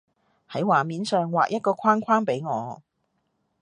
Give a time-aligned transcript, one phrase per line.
[0.49, 2.81] 喺畫面上畫一個框框畀我